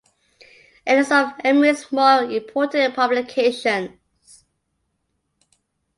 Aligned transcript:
A 0.87 0.95
list 0.95 1.11
of 1.11 1.29
Emery's 1.43 1.91
more 1.91 2.23
important 2.23 2.95
publications. 2.95 4.41